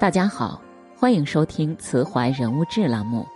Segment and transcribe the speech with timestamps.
[0.00, 0.58] 大家好，
[0.96, 3.26] 欢迎收听慈怀人物志栏目。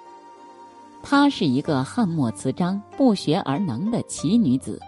[1.02, 4.80] 她是一个汉末词章、不学而能的奇女子，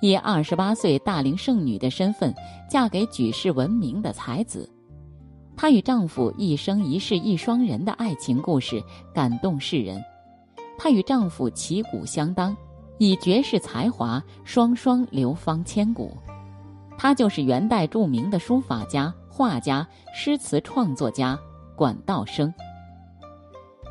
[0.00, 2.34] 以二十八岁大龄剩女的身份
[2.70, 4.66] 嫁给举世闻名的才子。
[5.54, 8.82] 她与丈夫一生一世一双人的爱情故事
[9.12, 10.02] 感动世人。
[10.78, 12.56] 她与丈夫旗鼓相当，
[12.96, 16.16] 以绝世才华双双流芳千古。
[16.96, 19.14] 她就是元代著名的书法家。
[19.36, 19.84] 画家、
[20.14, 21.36] 诗词创作家
[21.74, 22.54] 管道生。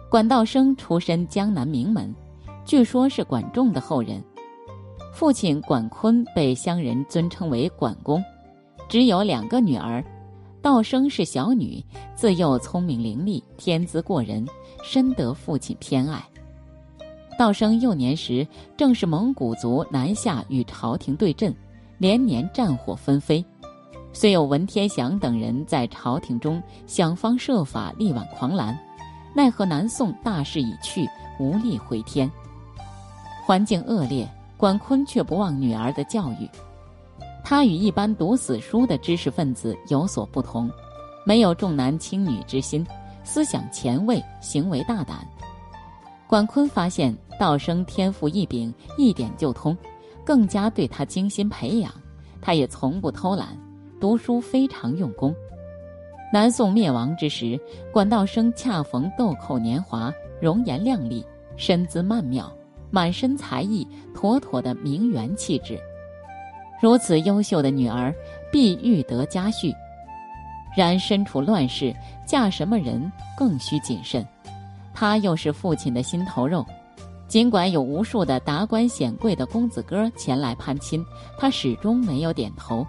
[0.10, 2.16] 管道生出身江南名门，
[2.64, 4.24] 据说是管仲的后人。
[5.12, 8.24] 父亲管坤被乡人尊称为管公，
[8.88, 10.02] 只有两个女儿。
[10.62, 11.84] 道生是小女，
[12.16, 14.48] 自幼聪明伶俐，天资过人，
[14.82, 16.24] 深得父亲偏爱。
[17.38, 18.48] 道生幼年时，
[18.78, 21.54] 正是蒙古族南下与朝廷对阵，
[21.98, 23.44] 连年战火纷飞。
[24.14, 28.78] 虽有文天祥等人在朝廷中想方设法力挽狂澜，
[29.34, 32.32] 奈何南宋大势已去，无力回天。
[33.44, 36.48] 环境恶劣，管坤却不忘女儿的教育。
[37.44, 40.72] 他与一般读死书的知识分子有所不同，
[41.26, 42.86] 没有重男轻女之心，
[43.24, 45.28] 思想前卫，行为大胆。
[46.28, 49.76] 管坤发现道生天赋异禀，一点就通，
[50.24, 51.92] 更加对他精心培养，
[52.42, 53.58] 他也从不偷懒。
[54.04, 55.34] 读书非常用功。
[56.34, 57.58] 南宋灭亡之时，
[57.90, 62.54] 管道生恰逢豆蔻年华，容颜靓丽，身姿曼妙，
[62.92, 65.80] 满身才艺，妥妥的名媛气质。
[66.82, 68.14] 如此优秀的女儿，
[68.52, 69.74] 必欲得佳婿。
[70.76, 71.96] 然身处乱世，
[72.28, 74.28] 嫁什么人更需谨慎。
[74.94, 76.66] 她又是父亲的心头肉，
[77.30, 81.02] 尽管有无数的达官显贵的公子哥前来攀亲，
[81.38, 82.86] 她始终没有点头。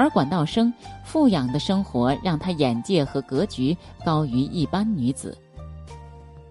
[0.00, 0.72] 而管道生
[1.04, 5.36] 富养的生活让他眼界和格局高于一般女子。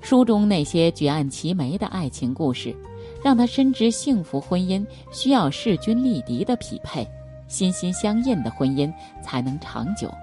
[0.02, 2.76] 书中那些举案齐眉的爱情故事，
[3.24, 7.08] 让他深知幸福婚姻需要势均力敌的匹配，
[7.48, 8.94] 心心相印的婚姻
[9.24, 10.14] 才能长久。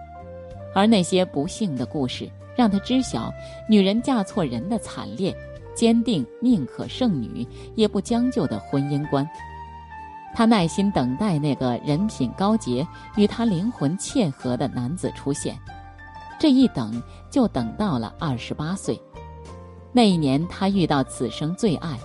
[0.73, 3.35] 而那些不幸的故事，让他知晓
[3.69, 5.37] 女人嫁错人的惨烈，
[5.75, 7.45] 坚定宁可剩女
[7.75, 9.29] 也不将就的婚姻观。
[10.37, 12.87] 他耐心等待那个人品高洁、
[13.17, 15.59] 与他灵魂契合的男子出现，
[16.39, 19.01] 这一等就等到了二十八岁。
[19.93, 21.99] 那一年，他遇到此生最爱，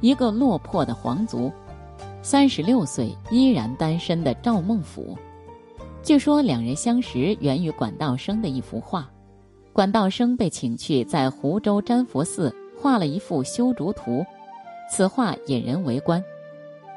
[0.00, 1.52] 一个落魄的皇族，
[2.22, 5.14] 三十六岁依然单身的赵孟俯。
[6.02, 9.06] 据说两人相识源于管道生的一幅画，
[9.74, 12.50] 管道生被请去在湖州占佛寺
[12.80, 14.24] 画了一幅修竹图，
[14.90, 16.24] 此画引人围观。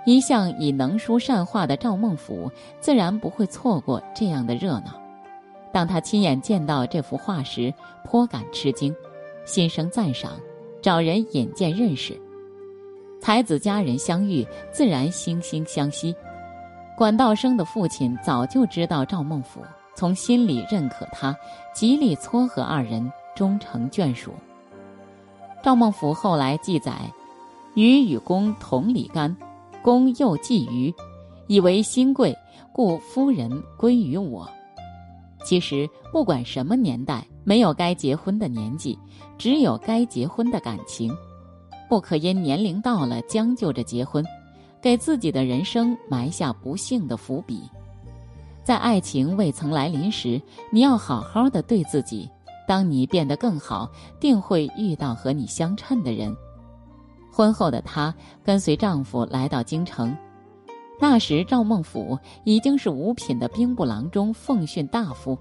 [0.08, 4.94] 一向以能书善画的赵孟俯，自然不会错过这样的热闹。
[5.74, 7.74] 当他亲眼见到这幅画时，
[8.06, 8.96] 颇感吃惊，
[9.44, 10.32] 心生赞赏，
[10.82, 12.18] 找人引荐认识。
[13.20, 16.16] 才子佳人相遇，自然惺惺相惜。
[16.96, 19.60] 管道生的父亲早就知道赵孟俯，
[19.94, 21.36] 从心里认可他，
[21.74, 24.32] 极力撮合二人终成眷属。
[25.62, 26.94] 赵孟俯后来记载
[27.76, 29.36] ：“禹与公同里干。”
[29.88, 30.94] 公又觊觎，
[31.48, 32.38] 以为新贵，
[32.74, 34.46] 故夫人归于我。
[35.46, 39.00] 其实不管什么年代，没有该结婚的年纪，
[39.38, 41.16] 只有该结婚的感情。
[41.88, 44.22] 不可因年龄到了将就着结婚，
[44.82, 47.62] 给自己的人生埋下不幸的伏笔。
[48.66, 52.30] 在爱情未曾来临时，你要好好的对自己。
[52.68, 53.90] 当你变得更好，
[54.20, 56.36] 定会遇到和你相称的人。
[57.38, 58.12] 婚后的她
[58.44, 60.18] 跟随丈夫来到京城，
[61.00, 65.38] 那时赵孟俯已经是五品的兵部郎中、奉训大夫。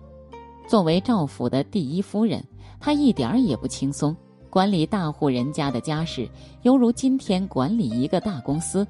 [0.68, 2.44] 作为赵府的第一夫人，
[2.78, 4.14] 她一点儿也不轻松，
[4.50, 6.28] 管理大户人家的家事，
[6.64, 8.86] 犹如今天管理一个大公司。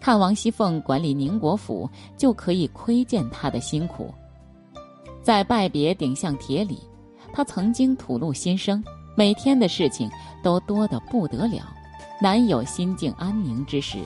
[0.00, 4.12] 看王熙凤管理宁国府，就可以窥见她的辛苦。
[5.22, 6.80] 在拜别顶相帖里，
[7.32, 8.82] 她曾经吐露心声，
[9.16, 10.10] 每天的事情
[10.42, 11.77] 都多得不得了。
[12.20, 13.98] 难有心境安宁之时。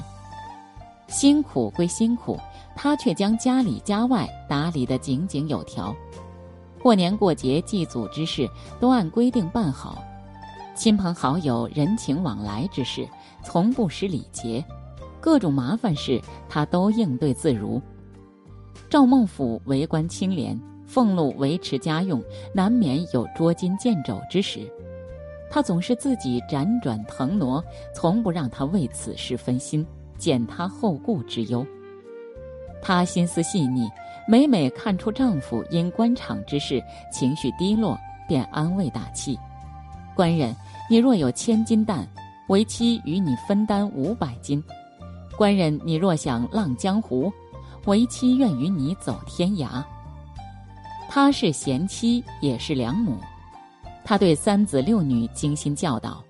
[1.08, 2.38] 辛苦归辛苦，
[2.74, 5.94] 他却将家里家外打理得井井有条。
[6.80, 8.48] 过年过节、祭祖之事
[8.80, 10.02] 都按规定办好，
[10.74, 13.06] 亲朋好友人情往来之事
[13.44, 14.64] 从不失礼节，
[15.20, 17.80] 各种麻烦事他都应对自如。
[18.88, 22.22] 赵孟俯为官清廉，俸禄维持家用，
[22.54, 24.60] 难免有捉襟见肘之时。
[25.52, 27.62] 他总是自己辗转腾挪，
[27.94, 31.64] 从不让他为此事分心，减他后顾之忧。
[32.80, 33.86] 他心思细腻，
[34.26, 36.82] 每每看出丈夫因官场之事
[37.12, 39.38] 情绪低落，便安慰打气
[40.16, 40.56] ：“官人，
[40.88, 42.08] 你若有千斤担，
[42.48, 44.58] 为妻与你分担五百斤；
[45.36, 47.30] 官人，你若想浪江湖，
[47.84, 49.84] 为妻愿与你走天涯。”
[51.10, 53.18] 她是贤妻，也是良母。
[54.04, 56.22] 他对三子六女精心教导。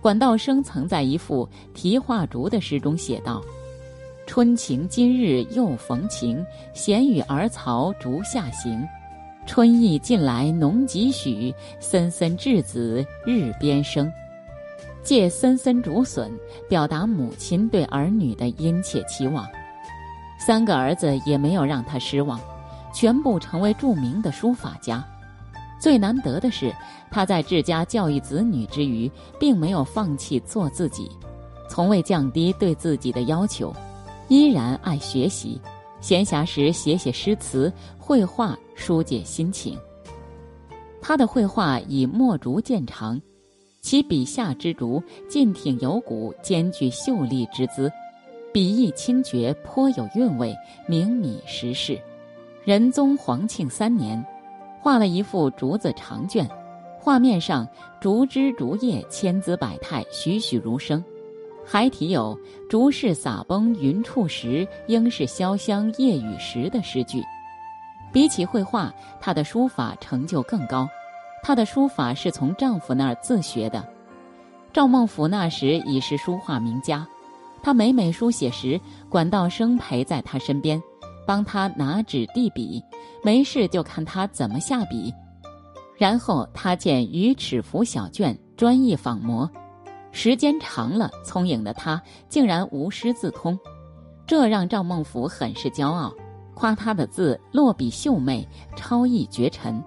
[0.00, 3.42] 管道生曾在一幅《题画竹》的诗中写道
[4.26, 8.86] ：“春晴今日又逢晴，闲与儿曹竹下行。
[9.46, 11.54] 春意近来农几许？
[11.80, 14.10] 森森稚子日边生。”
[15.02, 16.30] 借森森竹笋
[16.68, 19.48] 表达母亲对儿女的殷切期望。
[20.38, 22.38] 三个儿子也没有让他失望，
[22.92, 25.04] 全部成为著名的书法家。
[25.78, 26.74] 最难得的是，
[27.10, 31.08] 他在治家教育子女之余，并没有放弃做自己，
[31.68, 33.72] 从未降低对自己的要求，
[34.28, 35.60] 依然爱学习，
[36.00, 39.78] 闲暇时写写诗词、绘画，疏解心情。
[41.00, 43.20] 他的绘画以墨竹见长，
[43.80, 47.90] 其笔下之竹劲挺有骨，兼具秀丽之姿，
[48.52, 50.54] 笔意清绝，颇有韵味，
[50.88, 51.96] 名靡时世。
[52.64, 54.22] 仁宗皇庆三年。
[54.80, 56.48] 画了一幅竹子长卷，
[56.98, 57.66] 画面上
[58.00, 61.04] 竹枝竹叶千姿百态，栩栩如生，
[61.66, 62.38] 还题有
[62.70, 67.22] “竹是撒崩云处时，应是潇湘夜雨时”的诗句。
[68.12, 70.88] 比起绘画，她的书法成就更高。
[71.42, 73.86] 她的书法是从丈夫那儿自学的。
[74.72, 77.06] 赵孟頫那时已是书画名家，
[77.62, 80.80] 他每每书写时，管道生陪在他身边。
[81.26, 82.82] 帮他拿纸递笔，
[83.22, 85.12] 没事就看他怎么下笔，
[85.96, 89.48] 然后他见鱼尺幅小卷，专意仿摹。
[90.10, 93.58] 时间长了，聪颖的他竟然无师自通，
[94.26, 96.12] 这让赵孟頫很是骄傲，
[96.54, 99.82] 夸他的字落笔秀美，超逸绝尘。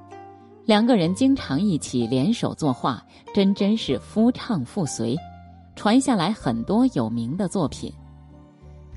[0.63, 3.03] 两个人经常一起联手作画，
[3.33, 5.17] 真真是夫唱妇随，
[5.75, 7.91] 传下来很多有名的作品。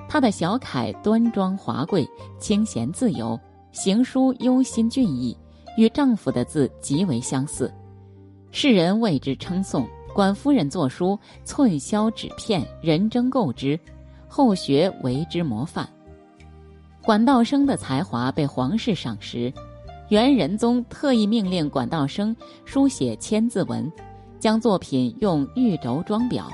[0.07, 2.07] 他的小楷端庄华贵、
[2.39, 3.41] 清闲自由，
[3.75, 5.37] 行书忧心俊逸，
[5.77, 7.75] 与丈夫的字极为相似，
[8.53, 9.85] 世人为之称颂。
[10.15, 13.77] 管夫人作书寸削纸片，人争购之，
[14.29, 15.89] 后学为之模范。
[17.03, 19.53] 管道生的才华被皇室赏识，
[20.09, 22.35] 元仁宗特意命令管道生
[22.65, 23.91] 书写千字文，
[24.39, 26.45] 将作品用玉轴装裱，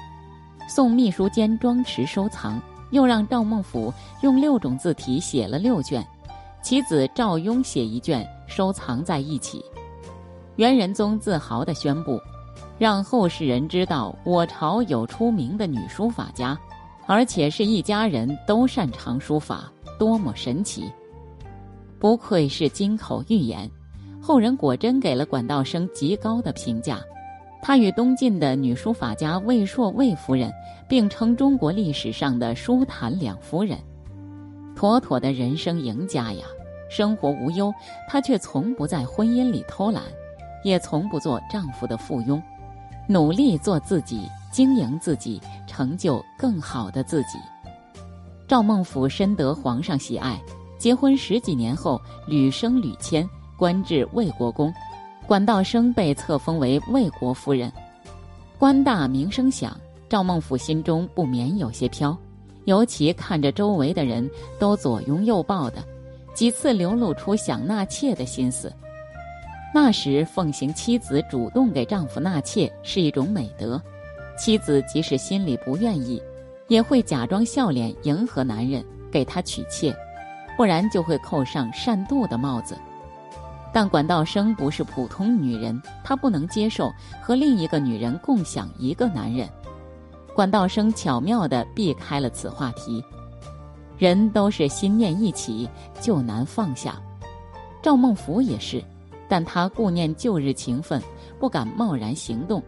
[0.66, 2.58] 送秘书监庄持收藏。
[2.92, 6.04] 又让赵孟頫用六种字体写了六卷，
[6.62, 9.64] 其子赵雍写一卷，收藏在一起。
[10.56, 12.20] 元仁宗自豪地宣布，
[12.78, 16.58] 让后世人知道我朝有出名的女书法家，
[17.06, 20.84] 而且是一家人都擅长书法，多么神奇！
[21.98, 23.70] 不愧是金口玉言，
[24.20, 27.00] 后人果真给了管道生极高的评价。
[27.62, 30.50] 他与东晋的女书法家魏硕魏夫人
[30.88, 33.78] 并称中国历史上的书坛两夫人，
[34.80, 36.42] 妥妥的人生赢家呀！
[36.88, 37.70] 生活无忧，
[38.08, 40.02] 她却从不在婚姻里偷懒，
[40.64, 42.40] 也从不做丈夫的附庸，
[43.06, 47.36] 努力做自己，经营自己，成就更好的自己。
[48.48, 50.40] 赵孟俯深得皇上喜爱，
[50.78, 53.28] 结婚十几年后屡升屡迁，
[53.58, 54.72] 官至魏国公。
[55.26, 57.70] 管道生被册封为魏国夫人，
[58.58, 59.78] 官大名声响，
[60.08, 62.16] 赵孟俯心中不免有些飘，
[62.70, 65.82] 尤其看着周围的人都左拥右抱的，
[66.32, 68.72] 几次流露出想纳妾的心思。
[69.74, 73.82] 那时奉行妻子主动给丈夫纳妾是一种美德，
[74.38, 76.22] 妻子即使心里不愿意，
[76.68, 79.92] 也会假装笑脸迎合男人给他娶妾，
[80.56, 82.78] 不然就会扣上善妒的帽子。
[83.72, 89.48] 但管道生不是普通女人，她不能接受和另一个女人共享一个男人。
[90.34, 93.04] 管道生巧妙地避开了此话题。
[93.98, 95.68] 人都是心念一起
[96.00, 97.00] 就难放下，
[97.82, 98.82] 赵孟頫也是，
[99.28, 101.02] 但他顾念旧日情分，
[101.38, 102.62] 不敢贸然行动。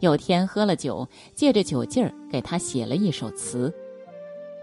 [0.00, 3.72] 有天喝了酒，借着酒劲儿给他写了一首词：“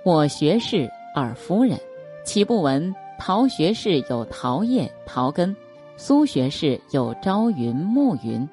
[0.04, 1.80] 我学士尔夫人，
[2.26, 5.56] 岂不闻陶学士有陶叶陶根？”
[5.98, 8.48] 苏学士有朝云暮云，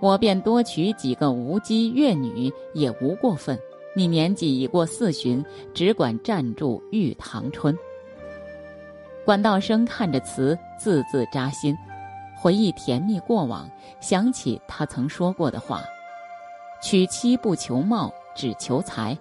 [0.00, 3.58] 我便多娶几个无姬越女也无过分。
[3.94, 7.76] 你年纪已过四旬，只管暂住玉堂春。
[9.24, 11.76] 管道生看着词，字字扎心，
[12.40, 13.68] 回忆甜蜜过往，
[14.00, 15.82] 想起他曾说过的话
[16.80, 19.16] ：“娶妻不求貌，只求财。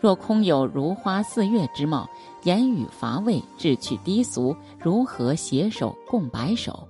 [0.00, 2.08] 若空有如花似月之貌，
[2.42, 6.86] 言语乏味，志趣低俗，如何携手共白首？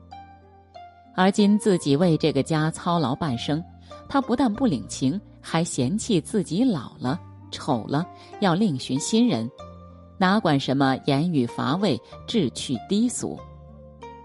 [1.20, 3.62] 而今自己为这个家操劳半生，
[4.08, 8.06] 他不但不领情，还嫌弃自己老了、丑了，
[8.40, 9.46] 要另寻新人，
[10.16, 13.38] 哪管什么言语乏味、志趣低俗？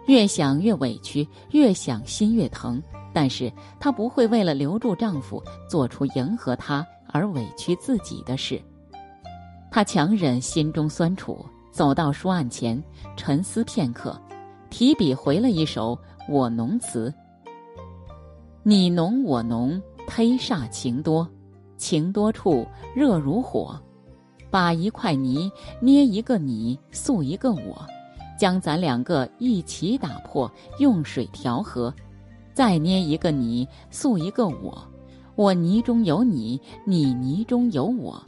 [0.05, 2.81] 越想越委屈，越想心越疼。
[3.13, 8.57] 但是她不会为了留住丈夫，做出迎合他而委屈自己的事。
[9.69, 12.81] 她强忍心中酸楚，走到书案前，
[13.17, 14.17] 沉思片刻，
[14.69, 15.93] 提笔回了一首
[16.27, 17.13] 《我侬词》
[18.63, 21.27] ：“你侬我侬，忒煞情多，
[21.77, 22.65] 情多处
[22.95, 23.79] 热如火，
[24.49, 27.85] 把一块泥捏一个你，塑一个我，
[28.39, 31.93] 将咱两个一起打破，用水调和。”
[32.55, 34.75] 再捏一个你，塑一个我，
[35.35, 38.19] 我泥中有你，你泥中有我，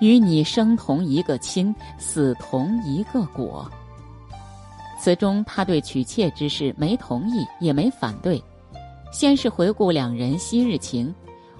[0.00, 3.70] 与你生同一个亲，死同一个果。
[5.02, 8.40] 词中他对娶妾之事没同意，也没反对，
[9.10, 11.12] 先是回顾两人昔日情，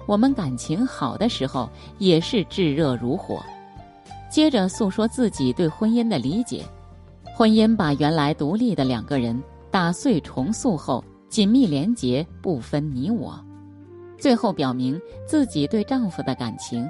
[0.05, 3.43] 我们感情好的时候也是炙热如火，
[4.31, 6.63] 接着诉说自己对婚姻的理解，
[7.35, 9.37] 婚姻把原来独立的两个人
[9.69, 11.03] 打碎重塑后。
[11.27, 13.37] 紧密连结，不分你我。
[14.19, 16.87] 最后表明自己对丈夫的感情：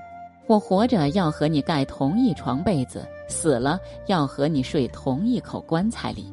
[0.48, 6.32] 我活着要和你盖同一床被子，死了要和你睡同一口棺材里，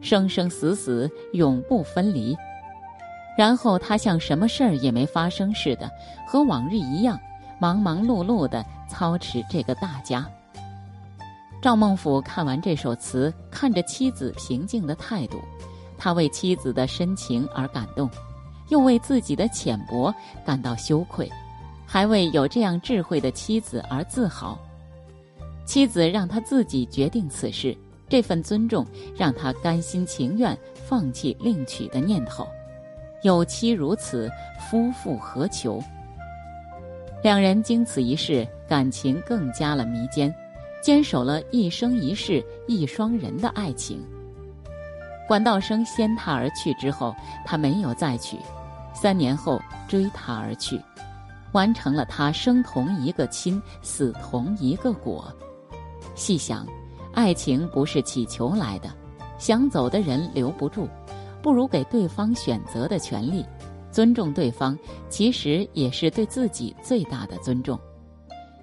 [0.00, 2.36] 生生死死永不分离。
[3.36, 5.90] 然后他像什么事儿也没发生似的，
[6.26, 7.18] 和往日一样，
[7.60, 10.28] 忙忙碌碌地操持这个大家。
[11.62, 15.40] 赵孟俯看完这首词，看着妻子平静的态度。
[15.96, 18.08] 他为妻子的深情而感动，
[18.68, 20.14] 又为自己的浅薄
[20.44, 21.28] 感到羞愧，
[21.84, 24.56] 还为有这样智慧的妻子而自豪。
[25.64, 27.76] 妻子让他自己决定此事，
[28.08, 28.86] 这份尊重
[29.16, 32.46] 让他甘心情愿放弃另娶的念头。
[33.22, 34.30] 有妻如此，
[34.70, 35.82] 夫复何求？
[37.22, 40.32] 两人经此一事，感情更加了弥坚，
[40.80, 44.00] 坚守了一生一世一双人的爱情。
[45.26, 48.38] 管道生先他而去之后，他没有再娶，
[48.94, 50.80] 三年后追他而去，
[51.52, 55.30] 完成了他生同一个亲，死同一个果。
[56.14, 56.66] 细想，
[57.18, 58.88] 爱情不是乞求来的，
[59.38, 60.88] 想走的人留不住，
[61.42, 63.44] 不如给对方选择的权利，
[63.90, 67.76] 尊重对方，其实也是对自己最大的尊重。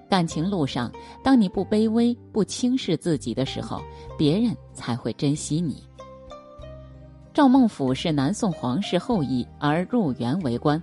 [0.09, 0.89] 感情路上，
[1.21, 3.81] 当你不卑微、不轻视自己的时候，
[4.17, 5.83] 别人才会珍惜你。
[7.33, 10.81] 赵孟俯是南宋皇室后裔，而入园为官，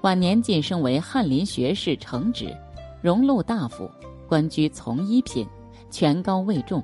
[0.00, 2.56] 晚年晋升为翰林学士承旨、
[3.02, 3.86] 荣禄大夫，
[4.26, 5.46] 官居从一品，
[5.90, 6.82] 权高位重。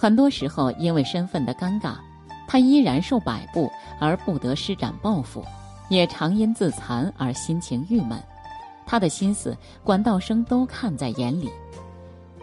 [0.00, 1.96] 很多时候因为身份的尴尬，
[2.48, 5.44] 他依然受摆布而不得施展抱负，
[5.90, 8.18] 也常因自残而心情郁闷。
[8.86, 9.54] 他的心思，
[9.84, 11.50] 管道生都看在眼里。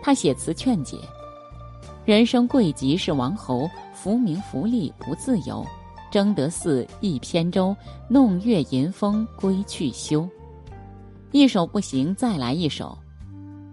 [0.04, 1.00] 他写词劝解：
[2.06, 5.66] 人生贵极是王侯，浮名浮利不自由。
[6.12, 7.76] 争得似一扁舟，
[8.08, 10.30] 弄月吟风归去休。
[11.32, 12.96] 一首不行，再来一首。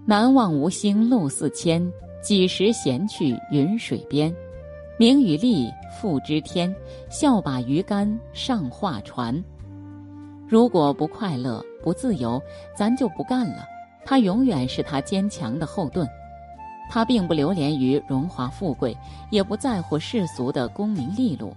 [0.07, 1.87] 南望无星路四千，
[2.25, 4.35] 几时闲去云水边？
[4.99, 6.75] 名与利付之天，
[7.11, 9.45] 笑把鱼竿上画船。
[10.49, 12.41] 如果不快乐、不自由，
[12.75, 13.67] 咱就不干了。
[14.07, 16.09] 他永远是他坚强的后盾。
[16.89, 18.97] 他并不流连于荣华富贵，
[19.31, 21.55] 也不在乎世俗的功名利禄。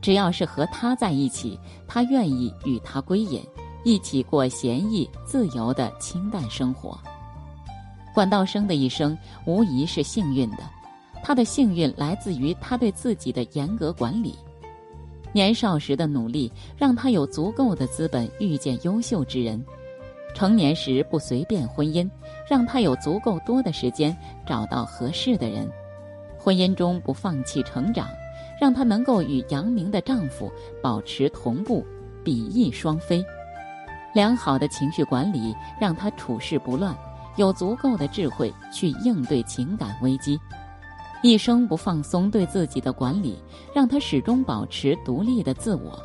[0.00, 3.40] 只要是和他在一起，他愿意与他归隐，
[3.84, 6.98] 一起过闲逸自由的清淡生活。
[8.20, 10.58] 管道生的一生无疑是幸运的，
[11.24, 14.34] 他的幸运来自于他对自己的严格管理。
[15.32, 19.64] 年少时的努力让他有足够的资本遇见优秀之人，
[20.34, 22.06] 成年时不随便婚姻，
[22.46, 25.66] 让他有足够多的时间找到合适的人。
[26.38, 28.06] 婚姻中不放弃成长。
[28.60, 31.82] 让他能够与杨明的丈夫保持同步，
[32.22, 33.24] 比翼双飞。
[34.12, 36.94] 良好的情绪管理让他处事不乱，
[37.36, 40.38] 有足够的智慧去应对情感危机。
[41.22, 43.36] 一生不放松对自己的管理，
[43.74, 45.98] 让她始终保持独立的自我。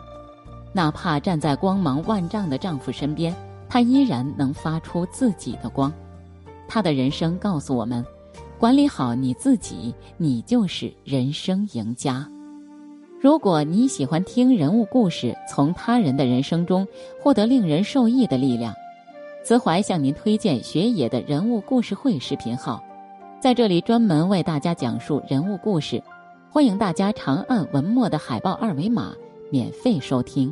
[0.73, 3.33] 哪怕站在光芒万丈的丈夫身边，
[3.69, 5.91] 她依然能发出自己的光。
[6.67, 8.05] 她的人生告诉我们：
[8.57, 12.27] 管理好你自己，你就是人生赢家。
[13.21, 16.85] 如果你喜欢听人物故事，从他人的人生中
[17.23, 18.73] 获得令人受益的力量，
[19.45, 22.83] 慈怀向您推荐学野的人物故事会视频号。
[23.39, 26.01] 在这里专门为大家讲述人物故事，
[26.49, 29.13] 欢迎大家长按文末的海报二维码
[29.51, 30.51] 免费收听。